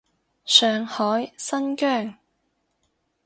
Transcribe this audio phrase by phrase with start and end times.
[0.45, 2.15] 上海，新疆